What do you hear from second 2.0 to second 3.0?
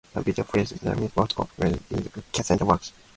breast cancer walks.